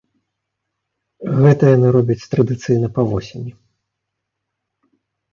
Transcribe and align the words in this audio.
Гэта 1.41 1.63
яны 1.75 1.87
робяць 1.97 2.27
традыцыйна 2.31 2.87
па 2.95 3.01
восені. 3.11 3.51